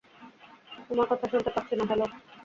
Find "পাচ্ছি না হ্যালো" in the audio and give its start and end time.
1.49-2.05